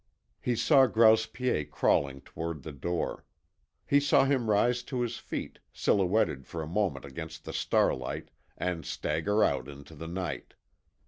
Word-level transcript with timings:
He 0.41 0.55
saw 0.55 0.87
Grouse 0.87 1.27
Piet 1.27 1.69
crawling 1.69 2.21
toward 2.21 2.63
the 2.63 2.71
door. 2.71 3.23
He 3.85 3.99
saw 3.99 4.25
him 4.25 4.49
rise 4.49 4.81
to 4.81 5.01
his 5.01 5.17
feet, 5.17 5.59
silhouetted 5.71 6.47
for 6.47 6.63
a 6.63 6.67
moment 6.67 7.05
against 7.05 7.45
the 7.45 7.53
starlight, 7.53 8.31
and 8.57 8.83
stagger 8.83 9.43
out 9.43 9.67
into 9.67 9.93
the 9.93 10.07
night. 10.07 10.55